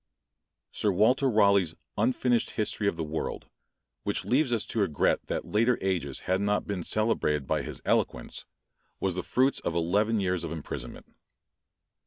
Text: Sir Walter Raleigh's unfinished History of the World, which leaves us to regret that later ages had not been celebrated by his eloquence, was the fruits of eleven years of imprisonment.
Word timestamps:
Sir 0.71 0.91
Walter 0.91 1.29
Raleigh's 1.29 1.75
unfinished 1.95 2.51
History 2.57 2.87
of 2.87 2.97
the 2.97 3.03
World, 3.03 3.45
which 4.01 4.25
leaves 4.25 4.51
us 4.51 4.65
to 4.65 4.79
regret 4.79 5.27
that 5.27 5.45
later 5.45 5.77
ages 5.79 6.21
had 6.21 6.41
not 6.41 6.65
been 6.65 6.81
celebrated 6.83 7.45
by 7.45 7.61
his 7.61 7.83
eloquence, 7.85 8.45
was 8.99 9.13
the 9.13 9.21
fruits 9.21 9.59
of 9.59 9.75
eleven 9.75 10.19
years 10.19 10.43
of 10.43 10.51
imprisonment. 10.51 11.05